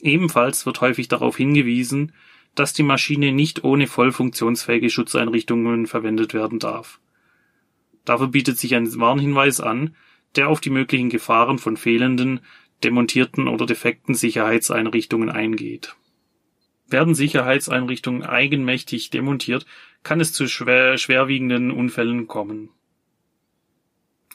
Ebenfalls 0.00 0.66
wird 0.66 0.80
häufig 0.80 1.08
darauf 1.08 1.36
hingewiesen, 1.36 2.12
dass 2.54 2.72
die 2.72 2.82
Maschine 2.82 3.32
nicht 3.32 3.64
ohne 3.64 3.86
voll 3.86 4.12
funktionsfähige 4.12 4.90
Schutzeinrichtungen 4.90 5.86
verwendet 5.86 6.34
werden 6.34 6.58
darf. 6.58 7.00
Dafür 8.04 8.28
bietet 8.28 8.58
sich 8.58 8.74
ein 8.74 8.98
Warnhinweis 8.98 9.60
an, 9.60 9.94
der 10.36 10.48
auf 10.48 10.60
die 10.60 10.70
möglichen 10.70 11.10
Gefahren 11.10 11.58
von 11.58 11.76
fehlenden, 11.76 12.40
demontierten 12.82 13.46
oder 13.46 13.66
defekten 13.66 14.14
Sicherheitseinrichtungen 14.14 15.28
eingeht. 15.28 15.96
Werden 16.88 17.14
Sicherheitseinrichtungen 17.14 18.22
eigenmächtig 18.22 19.10
demontiert, 19.10 19.66
kann 20.02 20.20
es 20.20 20.32
zu 20.32 20.48
schwer, 20.48 20.98
schwerwiegenden 20.98 21.70
Unfällen 21.70 22.26
kommen. 22.26 22.70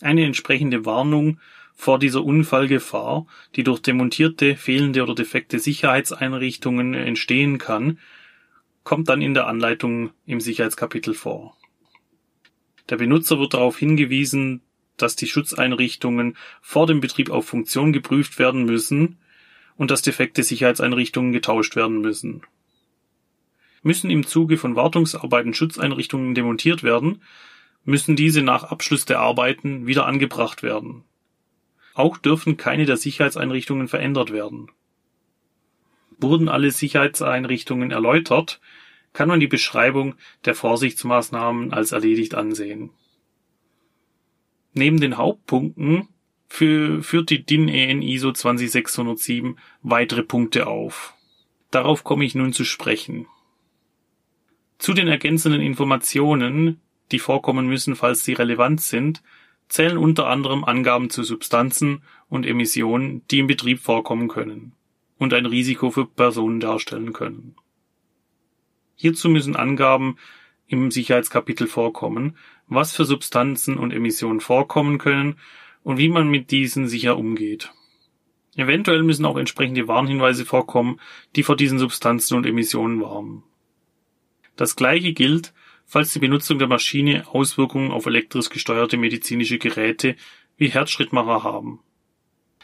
Eine 0.02 0.26
entsprechende 0.26 0.86
Warnung 0.86 1.40
vor 1.76 2.00
dieser 2.00 2.24
Unfallgefahr, 2.24 3.28
die 3.56 3.64
durch 3.64 3.82
demontierte, 3.82 4.56
fehlende 4.56 5.04
oder 5.04 5.14
defekte 5.14 5.60
Sicherheitseinrichtungen 5.60 6.94
entstehen 6.94 7.58
kann, 7.58 8.00
kommt 8.84 9.10
dann 9.10 9.22
in 9.22 9.34
der 9.34 9.48
Anleitung 9.48 10.12
im 10.26 10.40
Sicherheitskapitel 10.40 11.14
vor. 11.14 11.58
Der 12.90 12.98
Benutzer 12.98 13.40
wird 13.40 13.54
darauf 13.54 13.78
hingewiesen, 13.78 14.62
dass 14.96 15.16
die 15.16 15.28
Schutzeinrichtungen 15.28 16.38
vor 16.62 16.88
dem 16.88 17.02
Betrieb 17.02 17.30
auf 17.30 17.46
Funktion 17.46 17.92
geprüft 17.92 18.40
werden 18.40 18.64
müssen 18.64 19.18
und 19.76 19.92
dass 19.92 20.02
defekte 20.02 20.44
Sicherheitseinrichtungen 20.44 21.34
getauscht 21.34 21.76
werden 21.76 22.00
müssen. 22.00 22.44
Müssen 23.84 24.10
im 24.10 24.26
Zuge 24.26 24.58
von 24.58 24.76
Wartungsarbeiten 24.76 25.54
Schutzeinrichtungen 25.54 26.34
demontiert 26.34 26.82
werden, 26.84 27.22
müssen 27.84 28.16
diese 28.16 28.42
nach 28.42 28.64
Abschluss 28.64 29.06
der 29.06 29.20
Arbeiten 29.20 29.86
wieder 29.86 30.06
angebracht 30.06 30.64
werden. 30.64 31.04
Auch 31.96 32.18
dürfen 32.18 32.58
keine 32.58 32.86
der 32.86 32.98
Sicherheitseinrichtungen 32.98 33.88
verändert 33.88 34.32
werden. 34.32 34.70
Wurden 36.20 36.50
alle 36.50 36.70
Sicherheitseinrichtungen 36.72 37.92
erläutert, 37.92 38.60
kann 39.14 39.30
man 39.30 39.40
die 39.40 39.48
Beschreibung 39.48 40.16
der 40.44 40.56
Vorsichtsmaßnahmen 40.56 41.74
als 41.74 41.94
erledigt 41.94 42.36
ansehen. 42.36 42.90
Neben 44.74 45.00
den 45.00 45.18
Hauptpunkten 45.18 46.10
für, 46.48 47.02
führt 47.02 47.30
die 47.30 47.46
DIN 47.46 47.70
EN 47.70 48.02
ISO 48.02 48.34
20607 48.34 49.58
weitere 49.82 50.24
Punkte 50.24 50.68
auf. 50.68 51.14
Darauf 51.72 52.04
komme 52.04 52.26
ich 52.26 52.36
nun 52.36 52.52
zu 52.52 52.66
sprechen. 52.66 53.26
Zu 54.78 54.94
den 54.94 55.08
ergänzenden 55.08 55.62
Informationen, 55.62 56.82
die 57.14 57.20
vorkommen 57.20 57.68
müssen, 57.68 57.96
falls 57.96 58.26
sie 58.26 58.34
relevant 58.34 58.82
sind, 58.82 59.24
zählen 59.68 59.98
unter 59.98 60.28
anderem 60.28 60.64
Angaben 60.64 61.10
zu 61.10 61.24
Substanzen 61.24 62.04
und 62.30 62.46
Emissionen, 62.46 63.22
die 63.30 63.40
im 63.40 63.48
Betrieb 63.48 63.80
vorkommen 63.80 64.28
können 64.28 64.74
und 65.18 65.34
ein 65.34 65.46
Risiko 65.46 65.92
für 65.92 66.06
Personen 66.06 66.60
darstellen 66.60 67.14
können. 67.14 67.56
Hierzu 68.96 69.30
müssen 69.30 69.56
Angaben 69.56 70.18
im 70.68 70.92
Sicherheitskapitel 70.92 71.68
vorkommen, 71.68 72.38
was 72.68 72.94
für 72.94 73.06
Substanzen 73.06 73.78
und 73.78 73.92
Emissionen 73.92 74.40
vorkommen 74.40 74.98
können 74.98 75.36
und 75.84 75.98
wie 75.98 76.10
man 76.10 76.30
mit 76.30 76.52
diesen 76.52 76.88
sicher 76.88 77.18
umgeht. 77.18 77.72
Eventuell 78.56 79.04
müssen 79.04 79.26
auch 79.26 79.38
entsprechende 79.38 79.88
Warnhinweise 79.88 80.46
vorkommen, 80.46 81.00
die 81.36 81.44
vor 81.44 81.58
diesen 81.58 81.78
Substanzen 81.78 82.38
und 82.38 82.46
Emissionen 82.46 83.02
warnen. 83.02 83.44
Das 84.56 84.76
gleiche 84.76 85.14
gilt 85.14 85.54
falls 85.86 86.14
die 86.14 86.20
Benutzung 86.20 86.60
der 86.60 86.68
Maschine 86.68 87.28
Auswirkungen 87.28 87.92
auf 87.92 88.06
elektrisch 88.06 88.50
gesteuerte 88.50 88.98
medizinische 88.98 89.58
Geräte 89.58 90.16
wie 90.58 90.70
Herzschrittmacher 90.70 91.44
haben. 91.44 91.80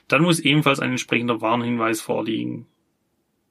Dann 0.08 0.24
muss 0.24 0.40
ebenfalls 0.40 0.80
ein 0.80 0.92
entsprechender 0.92 1.42
Warnhinweis 1.42 2.01
vorliegen. 2.01 2.68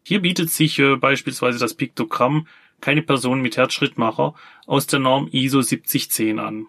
Hier 0.02 0.20
bietet 0.20 0.50
sich 0.50 0.78
äh, 0.78 0.96
beispielsweise 0.96 1.58
das 1.58 1.74
Piktogramm 1.74 2.46
keine 2.80 3.02
Person 3.02 3.42
mit 3.42 3.56
Herzschrittmacher 3.56 4.34
aus 4.66 4.86
der 4.86 4.98
Norm 4.98 5.28
ISO 5.30 5.60
7010 5.60 6.38
an. 6.38 6.66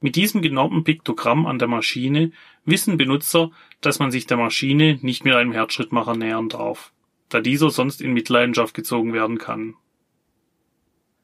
Mit 0.00 0.16
diesem 0.16 0.42
genormten 0.42 0.84
Piktogramm 0.84 1.46
an 1.46 1.58
der 1.58 1.68
Maschine 1.68 2.30
wissen 2.64 2.96
Benutzer, 2.96 3.50
dass 3.80 3.98
man 3.98 4.10
sich 4.10 4.26
der 4.26 4.36
Maschine 4.36 4.98
nicht 5.02 5.24
mit 5.24 5.34
einem 5.34 5.52
Herzschrittmacher 5.52 6.16
nähern 6.16 6.48
darf, 6.48 6.92
da 7.28 7.40
dieser 7.40 7.70
sonst 7.70 8.00
in 8.00 8.12
Mitleidenschaft 8.12 8.74
gezogen 8.74 9.12
werden 9.12 9.38
kann. 9.38 9.74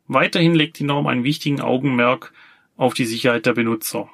Weiterhin 0.07 0.55
legt 0.55 0.79
die 0.79 0.85
Norm 0.85 1.07
einen 1.07 1.25
wichtigen 1.25 1.61
Augenmerk 1.61 2.33
auf 2.77 2.95
die 2.95 3.07
Sicherheit 3.07 3.47
der 3.47 3.55
Benutzer. 3.55 4.11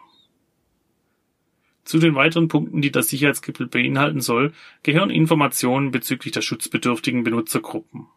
Zu 1.85 1.99
den 1.99 2.15
weiteren 2.15 2.49
Punkten, 2.49 2.83
die 2.83 2.93
das 2.93 3.09
Sicherheitskapitel 3.09 3.69
beinhalten 3.69 4.21
soll, 4.21 4.53
gehören 4.83 5.09
Informationen 5.09 5.91
bezüglich 5.91 6.33
der 6.33 6.43
schutzbedürftigen 6.43 7.25
Benutzergruppen. 7.25 8.09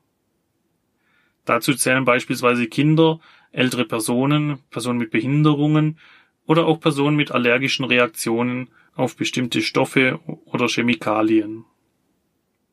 Dazu 1.46 1.74
zählen 1.74 2.04
beispielsweise 2.04 2.68
Kinder, 2.68 3.20
ältere 3.52 3.86
Personen, 3.86 4.60
Personen 4.70 5.00
mit 5.00 5.12
Behinderungen 5.12 5.98
oder 6.46 6.66
auch 6.66 6.82
Personen 6.82 7.16
mit 7.16 7.32
allergischen 7.32 7.86
Reaktionen 7.86 8.70
auf 8.94 9.16
bestimmte 9.16 9.62
Stoffe 9.62 10.20
oder 10.46 10.68
Chemikalien. 10.68 11.64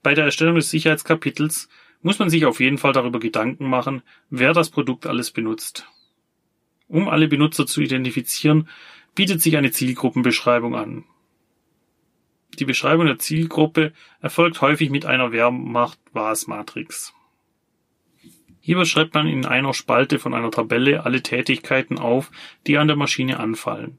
Bei 0.02 0.14
der 0.14 0.25
Erstellung 0.25 0.57
des 0.57 0.71
Sicherheitskapitels 0.71 1.69
muss 2.02 2.19
man 2.19 2.31
sich 2.31 2.47
auf 2.47 2.61
jeden 2.61 2.78
Fall 2.78 2.93
darüber 2.93 3.21
Gedanken 3.21 3.69
machen, 3.69 4.02
wer 4.31 4.52
das 4.52 4.71
Produkt 4.71 5.07
alles 5.07 5.31
benutzt. 5.31 5.87
Um 6.87 7.09
alle 7.09 7.28
Benutzer 7.28 7.67
zu 7.67 7.81
identifizieren, 7.81 8.69
bietet 9.14 9.43
sich 9.43 9.57
eine 9.57 9.71
Zielgruppenbeschreibung 9.71 10.75
an. 10.75 11.05
Die 12.59 12.64
Beschreibung 12.64 13.07
der 13.07 13.19
Zielgruppe 13.19 13.93
erfolgt 14.21 14.61
häufig 14.61 14.90
mit 14.90 15.07
einer 15.07 15.33
Wehrmacht-Was-Matrix. 15.33 17.14
Hier 18.61 18.76
beschreibt 18.76 19.14
man 19.14 19.26
in 19.26 19.47
einer 19.47 19.75
Spalte 19.75 20.19
von 20.19 20.35
einer 20.35 20.50
Tabelle 20.50 21.05
alle 21.05 21.23
Tätigkeiten 21.23 21.99
auf, 21.99 22.31
die 22.67 22.78
an 22.78 22.88
der 22.88 22.97
Maschine 22.97 23.38
anfallen. 23.40 23.99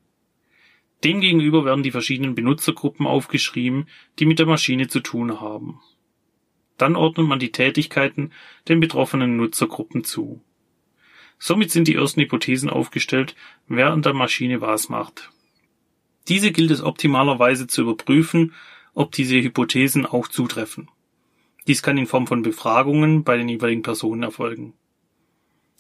Demgegenüber 1.04 1.64
werden 1.64 1.84
die 1.84 1.92
verschiedenen 1.92 2.36
Benutzergruppen 2.36 3.08
aufgeschrieben, 3.08 3.88
die 4.20 4.26
mit 4.26 4.40
der 4.40 4.46
Maschine 4.46 4.88
zu 4.88 5.00
tun 5.00 5.40
haben. 5.40 5.80
Dann 6.80 6.96
ordnet 6.96 7.28
man 7.28 7.40
die 7.40 7.52
Tätigkeiten 7.52 8.32
den 8.68 8.80
betroffenen 8.80 9.38
Nutzergruppen 9.38 10.04
zu. 10.04 10.42
Somit 11.38 11.72
sind 11.72 11.88
die 11.88 11.96
ersten 11.96 12.22
Hypothesen 12.22 12.70
aufgestellt, 12.70 13.36
wer 13.68 13.92
an 13.92 14.02
der 14.02 14.14
Maschine 14.14 14.62
was 14.62 14.90
macht. 14.90 15.30
Diese 16.28 16.52
gilt 16.52 16.72
es 16.72 16.82
optimalerweise 16.82 17.68
zu 17.68 17.82
überprüfen, 17.82 18.54
ob 18.94 19.12
diese 19.12 19.42
Hypothesen 19.42 20.06
auch 20.06 20.28
zutreffen. 20.28 20.90
Dies 21.68 21.84
kann 21.84 21.98
in 21.98 22.08
Form 22.08 22.28
von 22.28 22.42
Befragungen 22.42 23.24
bei 23.24 23.38
den 23.38 23.50
jeweiligen 23.50 23.84
Personen 23.84 24.24
erfolgen. 24.24 24.74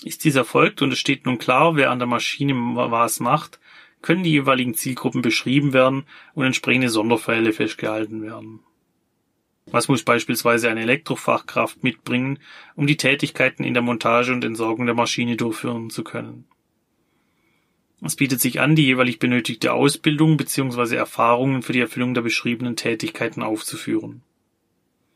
Ist 0.04 0.24
dies 0.24 0.36
erfolgt 0.36 0.82
und 0.82 0.92
es 0.92 1.00
steht 1.00 1.26
nun 1.26 1.40
klar, 1.40 1.76
wer 1.76 1.92
an 1.92 2.00
der 2.00 2.08
Maschine 2.08 2.54
was 2.56 3.20
macht, 3.20 3.60
können 4.02 4.24
die 4.24 4.32
jeweiligen 4.32 4.74
Zielgruppen 4.74 5.22
beschrieben 5.22 5.74
werden 5.74 6.06
und 6.34 6.46
entsprechende 6.46 6.90
Sonderfälle 6.90 7.54
festgehalten 7.54 8.22
werden. 8.22 8.62
Was 9.72 9.88
muss 9.88 10.04
beispielsweise 10.04 10.70
eine 10.70 10.82
Elektrofachkraft 10.82 11.84
mitbringen, 11.84 12.40
um 12.76 12.88
die 12.88 12.98
Tätigkeiten 12.98 13.64
in 13.64 13.74
der 13.74 13.84
Montage 13.84 14.34
und 14.34 14.44
Entsorgung 14.44 14.86
der 14.86 14.96
Maschine 14.96 15.36
durchführen 15.36 15.90
zu 15.90 16.04
können? 16.04 16.46
Es 18.02 18.16
bietet 18.16 18.40
sich 18.40 18.62
an, 18.62 18.76
die 18.76 18.86
jeweilig 18.86 19.20
benötigte 19.20 19.74
Ausbildung 19.74 20.38
bzw. 20.38 20.96
Erfahrungen 20.96 21.62
für 21.62 21.74
die 21.74 21.82
Erfüllung 21.82 22.14
der 22.14 22.22
beschriebenen 22.22 22.76
Tätigkeiten 22.76 23.44
aufzuführen. 23.44 24.22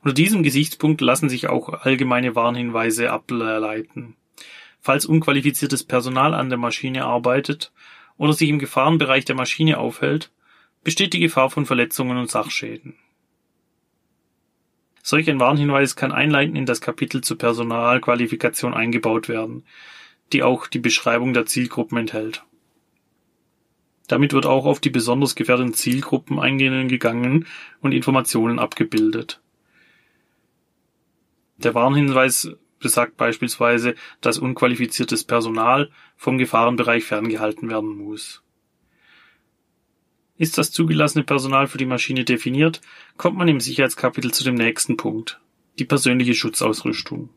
Unter 0.01 0.13
diesem 0.13 0.43
Gesichtspunkt 0.43 0.99
lassen 0.99 1.29
sich 1.29 1.47
auch 1.47 1.69
allgemeine 1.69 2.35
Warnhinweise 2.35 3.09
ableiten. 3.09 4.17
Falls 4.81 5.05
unqualifiziertes 5.05 5.85
Personal 5.85 6.33
an 6.33 6.49
der 6.49 6.57
Maschine 6.57 7.05
arbeitet 7.05 7.71
oder 8.17 8.33
sich 8.33 8.49
im 8.49 8.59
Gefahrenbereich 8.59 9.23
der 9.23 9.35
Maschine 9.35 9.77
aufhält, 9.77 10.29
besteht 10.83 11.13
die 11.13 11.21
Gefahr 11.21 11.49
von 11.49 11.65
Verletzungen 11.65 12.17
und 12.17 12.29
Sachschäden. 12.29 12.95
Solch 15.05 15.29
ein 15.29 15.39
Warnhinweis 15.39 15.95
kann 15.95 16.11
einleitend 16.11 16.57
in 16.57 16.65
das 16.65 16.81
Kapitel 16.81 17.21
zur 17.21 17.37
Personalqualifikation 17.37 18.73
eingebaut 18.73 19.29
werden. 19.29 19.63
die 20.31 20.41
auch 20.41 20.65
die 20.65 20.79
Beschreibung 20.79 21.33
der 21.33 21.45
Zielgruppen 21.45 21.97
enthält. 21.97 22.43
Damit 24.07 24.33
wird 24.33 24.45
auch 24.45 24.65
auf 24.65 24.79
die 24.79 24.89
besonders 24.89 25.35
gefährdeten 25.35 25.73
Zielgruppen 25.73 26.39
eingegangen 26.39 27.45
und 27.81 27.91
Informationen 27.91 28.59
abgebildet. 28.59 29.41
Der 31.57 31.73
Warnhinweis 31.75 32.51
besagt 32.79 33.15
beispielsweise, 33.17 33.95
dass 34.21 34.39
unqualifiziertes 34.39 35.23
Personal 35.23 35.91
vom 36.17 36.37
Gefahrenbereich 36.37 37.05
ferngehalten 37.05 37.69
werden 37.69 37.95
muss. 37.97 38.42
Ist 40.37 40.57
das 40.57 40.71
zugelassene 40.71 41.23
Personal 41.23 41.67
für 41.67 41.77
die 41.77 41.85
Maschine 41.85 42.23
definiert, 42.23 42.81
kommt 43.17 43.37
man 43.37 43.47
im 43.47 43.59
Sicherheitskapitel 43.59 44.33
zu 44.33 44.43
dem 44.43 44.55
nächsten 44.55 44.97
Punkt, 44.97 45.39
die 45.77 45.85
persönliche 45.85 46.33
Schutzausrüstung. 46.33 47.29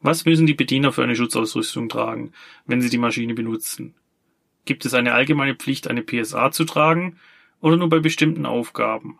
Was 0.00 0.24
müssen 0.24 0.46
die 0.46 0.54
Bediener 0.54 0.92
für 0.92 1.02
eine 1.02 1.16
Schutzausrüstung 1.16 1.88
tragen, 1.88 2.32
wenn 2.66 2.80
sie 2.80 2.88
die 2.88 2.98
Maschine 2.98 3.34
benutzen? 3.34 3.94
Gibt 4.64 4.86
es 4.86 4.94
eine 4.94 5.12
allgemeine 5.12 5.54
Pflicht, 5.54 5.88
eine 5.88 6.02
PSA 6.02 6.50
zu 6.50 6.64
tragen 6.64 7.18
oder 7.60 7.76
nur 7.76 7.88
bei 7.88 7.98
bestimmten 7.98 8.46
Aufgaben? 8.46 9.18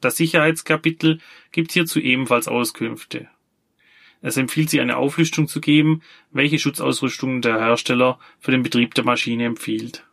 Das 0.00 0.16
Sicherheitskapitel 0.16 1.20
gibt 1.52 1.72
hierzu 1.72 2.00
ebenfalls 2.00 2.48
Auskünfte. 2.48 3.28
Es 4.22 4.36
empfiehlt 4.36 4.68
sich 4.68 4.80
eine 4.80 4.96
Auflistung 4.96 5.48
zu 5.48 5.60
geben, 5.60 6.02
welche 6.30 6.58
Schutzausrüstung 6.58 7.40
der 7.40 7.58
Hersteller 7.58 8.18
für 8.38 8.50
den 8.50 8.62
Betrieb 8.62 8.94
der 8.94 9.04
Maschine 9.04 9.44
empfiehlt. 9.44 10.06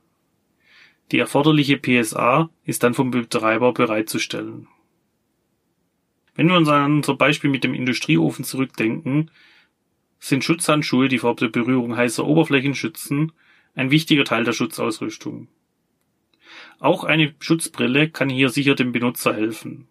Die 1.12 1.20
erforderliche 1.20 1.78
PSA 1.78 2.50
ist 2.66 2.84
dann 2.84 2.94
vom 2.94 3.12
Betreiber 3.12 3.74
bereitzustellen. 3.74 4.68
Wenn 6.36 6.48
wir 6.48 6.58
uns 6.58 6.70
an 6.70 6.98
unser 6.98 7.16
Beispiel 7.16 7.50
mit 7.50 7.64
dem 7.64 7.74
Industrieofen 7.74 8.46
zurückdenken, 8.46 9.32
sind 10.20 10.44
Schutzhandschuhe, 10.44 11.08
die 11.08 11.20
vor 11.20 11.36
der 11.36 11.48
Berührung 11.48 11.96
heißer 11.96 12.26
Oberflächen 12.26 12.76
schützen, 12.76 13.32
ein 13.76 13.92
wichtiger 13.92 14.24
Teil 14.24 14.44
der 14.44 14.54
Schutzausrüstung. 14.54 15.48
Auch 16.80 17.04
eine 17.04 17.34
Schutzbrille 17.40 18.10
kann 18.10 18.30
hier 18.30 18.50
sicher 18.50 18.76
dem 18.76 18.92
Benutzer 18.92 19.34
helfen. 19.34 19.88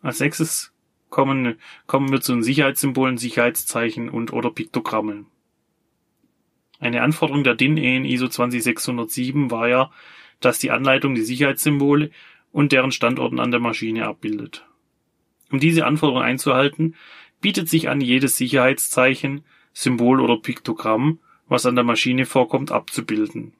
Als 0.00 0.20
nächstes 0.20 0.72
kommen, 1.10 1.58
kommen 1.86 2.10
wir 2.10 2.20
zu 2.20 2.32
den 2.32 2.42
Sicherheitssymbolen, 2.42 3.18
Sicherheitszeichen 3.18 4.08
und 4.08 4.32
oder 4.32 4.50
Piktogrammen. 4.50 5.26
Eine 6.80 7.02
Anforderung 7.02 7.44
der 7.44 7.54
DIN 7.54 7.76
EN 7.76 8.04
ISO 8.04 8.28
20607 8.28 9.50
war 9.50 9.68
ja, 9.68 9.90
dass 10.40 10.58
die 10.58 10.70
Anleitung 10.70 11.14
die 11.14 11.22
Sicherheitssymbole 11.22 12.10
und 12.52 12.72
deren 12.72 12.92
Standorten 12.92 13.40
an 13.40 13.50
der 13.50 13.60
Maschine 13.60 14.06
abbildet. 14.06 14.64
Um 15.50 15.58
diese 15.58 15.86
Anforderung 15.86 16.22
einzuhalten, 16.22 16.94
bietet 17.40 17.68
sich 17.68 17.88
an, 17.88 18.00
jedes 18.00 18.36
Sicherheitszeichen, 18.36 19.44
Symbol 19.72 20.20
oder 20.20 20.38
Piktogramm, 20.38 21.18
was 21.48 21.66
an 21.66 21.74
der 21.74 21.84
Maschine 21.84 22.26
vorkommt, 22.26 22.70
abzubilden. 22.70 23.54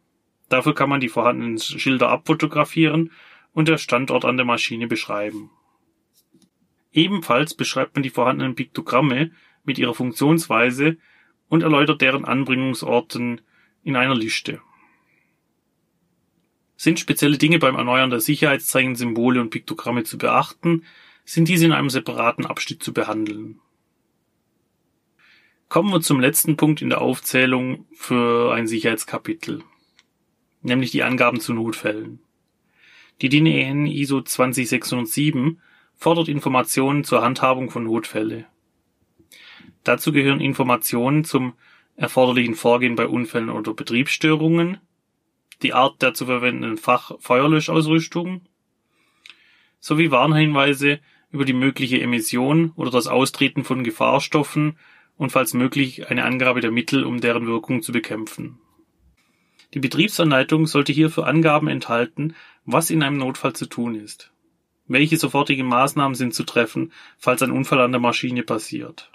Dafür 0.49 0.75
kann 0.75 0.89
man 0.89 1.01
die 1.01 1.09
vorhandenen 1.09 1.59
Schilder 1.59 2.09
abfotografieren 2.09 3.13
und 3.53 3.69
der 3.69 3.79
Standort 3.79 4.25
an 4.25 4.37
der 4.37 4.47
Maschine 4.47 4.87
beschreiben. 4.87 5.51
Ebenfalls 6.99 7.55
beschreibt 7.55 7.95
man 7.95 8.03
die 8.03 8.11
vorhandenen 8.11 8.57
Piktogramme 8.57 9.31
mit 9.63 9.79
ihrer 9.79 9.95
Funktionsweise 9.95 10.97
und 11.49 11.63
erläutert 11.63 12.01
deren 12.01 12.25
Anbringungsorten 12.25 13.41
in 13.85 13.95
einer 13.95 14.17
Liste. 14.17 14.61
Sind 16.77 16.99
spezielle 16.99 17.39
Dinge 17.39 17.61
beim 17.61 17.77
Erneuern 17.77 18.11
der 18.11 18.19
Sicherheitszeichen, 18.19 18.97
Symbole 18.97 19.41
und 19.41 19.51
Piktogramme 19.51 20.03
zu 20.03 20.19
beachten, 20.19 20.87
sind 21.25 21.47
diese 21.47 21.67
in 21.67 21.73
einem 21.73 21.89
separaten 21.89 22.45
Abschnitt 22.45 22.83
zu 22.83 22.93
behandeln. 22.93 23.61
Kommen 25.69 25.93
wir 25.93 26.01
zum 26.01 26.19
letzten 26.19 26.57
Punkt 26.57 26.83
in 26.83 26.89
der 26.89 27.01
Aufzählung 27.01 27.87
für 27.93 28.53
ein 28.53 28.67
Sicherheitskapitel, 28.67 29.63
nämlich 30.63 30.91
die 30.91 31.05
Angaben 31.05 31.39
zu 31.39 31.53
Notfällen. 31.53 32.19
Die 33.21 33.29
DIN 33.29 33.47
EN 33.47 33.87
ISO 33.87 34.21
20607 34.21 35.61
fordert 35.99 36.29
Informationen 36.29 37.05
zur 37.05 37.23
Handhabung 37.23 37.71
von 37.71 37.85
Notfälle. 37.85 38.47
Dazu 39.85 40.13
gehören 40.13 40.41
Informationen 40.41 41.25
zum 41.25 41.55
erforderlichen 41.97 42.55
Vorgehen 42.55 42.95
bei 42.95 43.07
Unfällen 43.07 43.51
oder 43.51 43.75
Betriebsstörungen, 43.75 44.79
die 45.63 45.75
Art 45.75 46.01
der 46.01 46.15
zu 46.15 46.27
verwendenden 46.27 46.79
Fach-Feuerlöschausrüstung 46.79 48.43
sowie 49.81 50.11
Warnhinweise 50.11 51.01
über 51.31 51.45
die 51.45 51.53
mögliche 51.53 52.01
Emission 52.01 52.73
oder 52.77 52.91
das 52.91 53.09
Austreten 53.09 53.65
von 53.65 53.83
Gefahrstoffen 53.83 54.79
und 55.17 55.31
falls 55.31 55.53
möglich 55.53 56.09
eine 56.09 56.25
Angabe 56.25 56.61
der 56.61 56.71
Mittel, 56.71 57.05
um 57.05 57.21
deren 57.21 57.47
Wirkung 57.47 57.83
zu 57.83 57.93
bekämpfen. 57.93 58.61
Die 59.75 59.81
Betriebsanleitung 59.81 60.67
sollte 60.67 60.93
hierfür 60.93 61.27
Angaben 61.27 61.69
enthalten, 61.69 62.35
was 62.65 62.91
in 62.91 63.03
einem 63.03 63.19
Notfall 63.19 63.53
zu 63.53 63.67
tun 63.67 63.97
ist. 63.97 64.33
Welche 64.89 65.19
sofortigen 65.19 65.67
Maßnahmen 65.67 66.15
sind 66.15 66.35
zu 66.35 66.45
treffen, 66.45 66.93
falls 67.19 67.43
ein 67.43 67.53
Unfall 67.53 67.81
an 67.81 67.93
der 67.93 68.01
Maschine 68.01 68.43
passiert? 68.43 69.13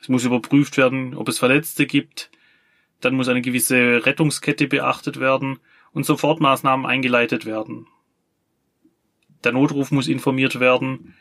Es 0.00 0.08
muss 0.08 0.24
überprüft 0.24 0.76
werden, 0.76 1.14
ob 1.14 1.28
es 1.28 1.38
Verletzte 1.38 1.86
gibt, 1.86 2.30
dann 3.00 3.14
muss 3.14 3.28
eine 3.28 3.40
gewisse 3.40 4.04
Rettungskette 4.04 4.66
beachtet 4.66 5.20
werden 5.20 5.60
und 5.92 6.04
Sofortmaßnahmen 6.04 6.86
eingeleitet 6.86 7.46
werden. 7.46 7.86
Der 9.44 9.52
Notruf 9.52 9.92
muss 9.92 10.08
informiert 10.08 10.58
werden 10.58 11.14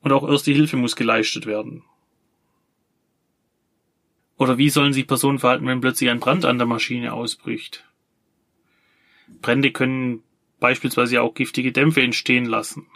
und 0.00 0.12
auch 0.12 0.28
erste 0.28 0.52
Hilfe 0.52 0.76
muss 0.76 0.96
geleistet 0.96 1.46
werden. 1.46 1.82
Oder 4.36 4.58
wie 4.58 4.68
sollen 4.68 4.92
sich 4.92 5.06
Personen 5.06 5.38
verhalten, 5.38 5.66
wenn 5.66 5.80
plötzlich 5.80 6.10
ein 6.10 6.20
Brand 6.20 6.44
an 6.44 6.58
der 6.58 6.66
Maschine 6.66 7.14
ausbricht? 7.14 7.84
Brände 9.40 9.72
können 9.72 10.22
beispielsweise 10.66 11.22
auch 11.22 11.34
giftige 11.34 11.70
Dämpfe 11.70 12.02
entstehen 12.02 12.44
lassen. 12.44 12.88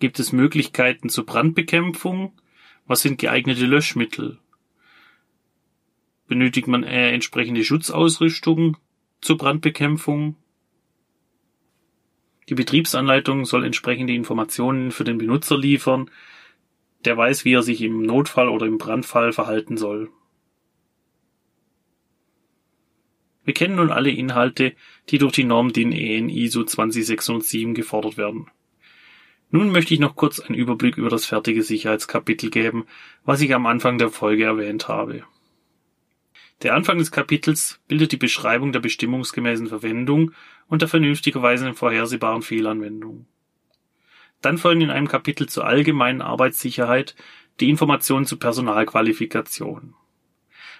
Gibt 0.00 0.18
es 0.18 0.32
Möglichkeiten 0.32 1.10
zur 1.10 1.26
Brandbekämpfung? 1.26 2.32
Was 2.88 3.02
sind 3.02 3.20
geeignete 3.20 3.64
Löschmittel? 3.64 4.40
Benötigt 6.26 6.66
man 6.66 6.82
äh, 6.82 7.12
entsprechende 7.12 7.62
Schutzausrüstung 7.62 8.78
zur 9.20 9.38
Brandbekämpfung? 9.38 10.34
Die 12.48 12.56
Betriebsanleitung 12.56 13.44
soll 13.44 13.64
entsprechende 13.64 14.14
Informationen 14.14 14.90
für 14.90 15.04
den 15.04 15.18
Benutzer 15.18 15.56
liefern, 15.56 16.10
der 17.04 17.16
weiß, 17.16 17.44
wie 17.44 17.52
er 17.52 17.62
sich 17.62 17.80
im 17.82 18.02
Notfall 18.02 18.48
oder 18.48 18.66
im 18.66 18.78
Brandfall 18.78 19.32
verhalten 19.32 19.76
soll. 19.76 20.10
Wir 23.48 23.54
kennen 23.54 23.76
nun 23.76 23.90
alle 23.90 24.10
Inhalte, 24.10 24.74
die 25.08 25.16
durch 25.16 25.32
die 25.32 25.44
Norm 25.44 25.72
DIN 25.72 25.90
EN 25.90 26.28
ISO 26.28 26.64
20607 26.64 27.72
gefordert 27.72 28.18
werden. 28.18 28.50
Nun 29.50 29.72
möchte 29.72 29.94
ich 29.94 30.00
noch 30.00 30.16
kurz 30.16 30.38
einen 30.38 30.54
Überblick 30.54 30.98
über 30.98 31.08
das 31.08 31.24
fertige 31.24 31.62
Sicherheitskapitel 31.62 32.50
geben, 32.50 32.84
was 33.24 33.40
ich 33.40 33.54
am 33.54 33.64
Anfang 33.64 33.96
der 33.96 34.10
Folge 34.10 34.44
erwähnt 34.44 34.88
habe. 34.88 35.24
Der 36.60 36.74
Anfang 36.74 36.98
des 36.98 37.10
Kapitels 37.10 37.80
bildet 37.88 38.12
die 38.12 38.18
Beschreibung 38.18 38.72
der 38.72 38.80
bestimmungsgemäßen 38.80 39.68
Verwendung 39.68 40.32
und 40.66 40.82
der 40.82 40.88
vernünftigerweise 40.90 41.72
vorhersehbaren 41.72 42.42
Fehlanwendung. 42.42 43.24
Dann 44.42 44.58
folgen 44.58 44.82
in 44.82 44.90
einem 44.90 45.08
Kapitel 45.08 45.48
zur 45.48 45.64
allgemeinen 45.64 46.20
Arbeitssicherheit 46.20 47.16
die 47.60 47.70
Informationen 47.70 48.26
zur 48.26 48.38
Personalqualifikation. 48.38 49.94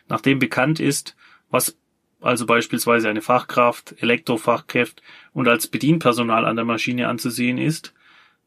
Nachdem 0.07 0.39
bekannt 0.39 0.81
ist, 0.81 1.17
was 1.49 1.79
also 2.21 2.47
beispielsweise 2.47 3.09
eine 3.09 3.23
Fachkraft, 3.23 3.95
Elektrofachkraft 4.03 5.03
und 5.33 5.49
als 5.49 5.69
Bedienpersonal 5.69 6.45
an 6.45 6.57
der 6.57 6.65
Maschine 6.65 7.09
anzusehen 7.09 7.59
ist, 7.59 7.95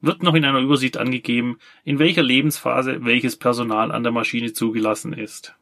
wird 0.01 0.23
noch 0.23 0.33
in 0.33 0.43
einer 0.43 0.59
Übersicht 0.59 0.97
angegeben, 0.97 1.59
in 1.83 1.99
welcher 1.99 2.23
Lebensphase 2.23 3.05
welches 3.05 3.37
Personal 3.37 3.91
an 3.91 4.03
der 4.03 4.11
Maschine 4.11 4.51
zugelassen 4.51 5.13
ist. 5.13 5.55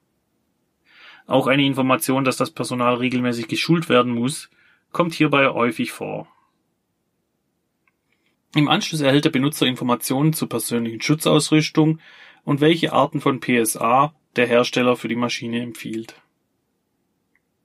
Auch 1.28 1.48
eine 1.48 1.66
Information, 1.66 2.24
dass 2.24 2.38
das 2.38 2.50
Personal 2.50 2.96
regelmäßig 2.96 3.48
geschult 3.48 3.90
werden 3.90 4.14
muss, 4.14 4.50
kommt 4.92 5.14
hierbei 5.14 5.48
häufig 5.48 5.92
vor. 5.92 6.28
Im 8.56 8.68
Anschluss 8.68 9.02
erhält 9.02 9.26
der 9.26 9.30
Benutzer 9.30 9.68
Informationen 9.68 10.34
zur 10.34 10.50
persönlichen 10.50 11.02
Schutzausrüstung 11.02 12.00
und 12.44 12.62
welche 12.62 12.94
Arten 12.94 13.22
von 13.22 13.40
PSA 13.40 14.16
der 14.36 14.48
Hersteller 14.48 14.96
für 14.96 15.08
die 15.08 15.16
Maschine 15.16 15.62
empfiehlt. 15.62 16.16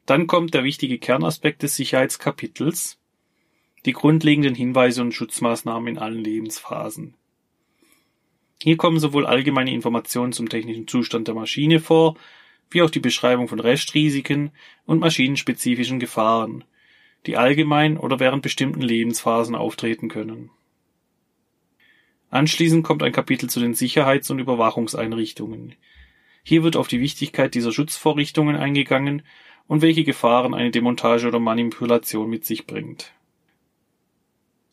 Dann 0.06 0.26
kommt 0.26 0.54
der 0.54 0.64
wichtige 0.64 0.98
Kernaspekt 0.98 1.62
des 1.62 1.76
Sicherheitskapitels, 1.76 2.98
die 3.86 3.92
grundlegenden 3.92 4.54
Hinweise 4.54 5.02
und 5.02 5.12
Schutzmaßnahmen 5.12 5.88
in 5.88 5.98
allen 5.98 6.22
Lebensphasen. 6.22 7.14
Hier 8.62 8.76
kommen 8.76 8.98
sowohl 8.98 9.26
allgemeine 9.26 9.72
Informationen 9.72 10.32
zum 10.32 10.48
technischen 10.48 10.88
Zustand 10.88 11.28
der 11.28 11.34
Maschine 11.34 11.80
vor, 11.80 12.16
wie 12.70 12.82
auch 12.82 12.90
die 12.90 13.00
Beschreibung 13.00 13.48
von 13.48 13.60
Restrisiken 13.60 14.52
und 14.86 15.00
maschinenspezifischen 15.00 16.00
Gefahren, 16.00 16.64
die 17.26 17.36
allgemein 17.36 17.98
oder 17.98 18.20
während 18.20 18.42
bestimmten 18.42 18.80
Lebensphasen 18.80 19.54
auftreten 19.54 20.08
können. 20.08 20.50
Anschließend 22.30 22.84
kommt 22.84 23.02
ein 23.02 23.12
Kapitel 23.12 23.48
zu 23.48 23.60
den 23.60 23.74
Sicherheits- 23.74 24.30
und 24.30 24.38
Überwachungseinrichtungen. 24.38 25.76
Hier 26.42 26.62
wird 26.62 26.76
auf 26.76 26.88
die 26.88 27.00
Wichtigkeit 27.00 27.54
dieser 27.54 27.72
Schutzvorrichtungen 27.72 28.56
eingegangen 28.56 29.22
und 29.66 29.82
welche 29.82 30.04
Gefahren 30.04 30.54
eine 30.54 30.70
Demontage 30.70 31.28
oder 31.28 31.40
Manipulation 31.40 32.28
mit 32.28 32.44
sich 32.44 32.66
bringt. 32.66 33.12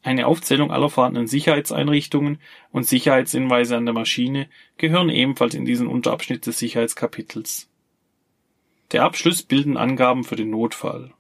Eine 0.04 0.26
Aufzählung 0.26 0.72
aller 0.72 0.90
vorhandenen 0.90 1.28
Sicherheitseinrichtungen 1.28 2.40
und 2.72 2.88
Sicherheitshinweise 2.88 3.78
an 3.78 3.86
der 3.86 3.94
Maschine 3.94 4.50
gehören 4.78 5.10
ebenfalls 5.10 5.54
in 5.54 5.66
diesen 5.66 5.88
Unterabschnitt 5.88 6.46
des 6.48 6.58
Sicherheitskapitels. 6.58 7.70
Der 8.92 9.04
Abschluss 9.04 9.44
bilden 9.44 9.78
Angaben 9.78 10.24
für 10.24 10.36
den 10.36 10.50
Notfall. 10.50 11.14